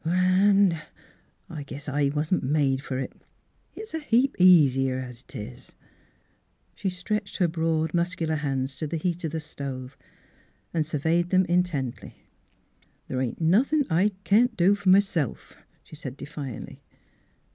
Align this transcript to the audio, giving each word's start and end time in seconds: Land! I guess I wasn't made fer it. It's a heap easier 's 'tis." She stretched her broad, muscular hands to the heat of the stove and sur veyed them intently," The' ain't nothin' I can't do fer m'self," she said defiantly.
Land! 0.03 0.81
I 1.47 1.61
guess 1.61 1.87
I 1.87 2.09
wasn't 2.09 2.41
made 2.41 2.81
fer 2.81 2.97
it. 2.97 3.13
It's 3.75 3.93
a 3.93 3.99
heap 3.99 4.35
easier 4.39 4.99
's 5.03 5.21
'tis." 5.27 5.73
She 6.73 6.89
stretched 6.89 7.37
her 7.37 7.47
broad, 7.47 7.93
muscular 7.93 8.37
hands 8.37 8.77
to 8.77 8.87
the 8.87 8.97
heat 8.97 9.23
of 9.25 9.31
the 9.31 9.39
stove 9.39 9.95
and 10.73 10.87
sur 10.87 10.97
veyed 10.97 11.29
them 11.29 11.45
intently," 11.45 12.15
The' 13.09 13.19
ain't 13.19 13.39
nothin' 13.41 13.85
I 13.91 14.09
can't 14.23 14.57
do 14.57 14.73
fer 14.73 14.89
m'self," 14.89 15.55
she 15.83 15.95
said 15.95 16.17
defiantly. 16.17 16.81